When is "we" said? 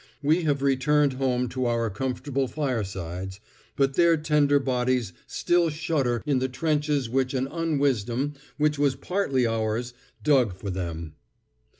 0.23-0.45